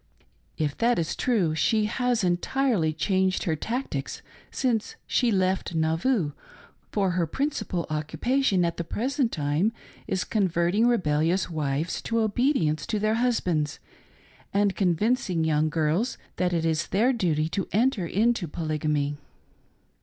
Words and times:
If 0.57 0.75
that 0.79 0.97
is 0.97 1.15
true 1.15 1.53
she 1.53 1.85
has 1.85 2.23
entirely 2.23 2.91
changed 2.91 3.43
her 3.43 3.55
tactics 3.55 4.23
since 4.49 4.95
she 5.05 5.31
left 5.31 5.75
Nauvoo, 5.75 6.31
for 6.91 7.11
her 7.11 7.27
principal 7.27 7.85
occupation 7.87 8.65
at 8.65 8.77
the 8.77 8.83
present 8.83 9.31
time 9.31 9.71
is 10.07 10.23
converting 10.23 10.87
rebellious 10.87 11.51
wives 11.51 12.01
to 12.01 12.21
obedience 12.21 12.87
to 12.87 12.97
their 12.97 13.13
husbands 13.21 13.77
and 14.51 14.75
convincing 14.75 15.43
young 15.43 15.69
girls 15.69 16.17
that 16.37 16.51
it 16.51 16.65
is 16.65 16.87
their 16.87 17.13
'duty 17.13 17.47
to 17.49 17.67
enter 17.71 18.07
into 18.07 18.47
Polygamy. 18.47 19.17